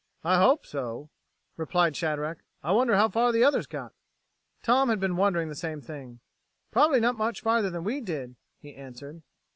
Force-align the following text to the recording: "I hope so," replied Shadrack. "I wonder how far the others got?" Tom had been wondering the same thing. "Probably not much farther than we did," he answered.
"I 0.23 0.37
hope 0.39 0.65
so," 0.65 1.11
replied 1.57 1.95
Shadrack. 1.95 2.39
"I 2.63 2.71
wonder 2.71 2.95
how 2.95 3.07
far 3.07 3.31
the 3.31 3.43
others 3.43 3.67
got?" 3.67 3.93
Tom 4.63 4.89
had 4.89 4.99
been 4.99 5.15
wondering 5.15 5.47
the 5.47 5.53
same 5.53 5.79
thing. 5.79 6.21
"Probably 6.71 6.99
not 6.99 7.17
much 7.17 7.41
farther 7.41 7.69
than 7.69 7.83
we 7.83 8.01
did," 8.01 8.35
he 8.57 8.73
answered. 8.73 9.21